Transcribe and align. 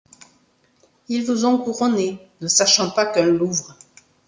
Ils 1.09 1.23
vous 1.27 1.45
ont 1.45 1.59
couronnés, 1.59 2.17
ne 2.41 2.47
sachant 2.47 2.89
pas 2.89 3.05
qu'un 3.05 3.27
Louvre 3.27 3.77